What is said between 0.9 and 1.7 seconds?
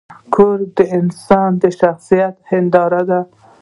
انسان د